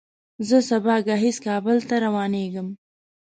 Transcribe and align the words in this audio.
زه 0.47 0.57
سبا 0.69 0.95
ګهیځ 1.07 1.37
کابل 1.47 1.77
ته 1.87 1.95
روانېږم. 2.05 2.67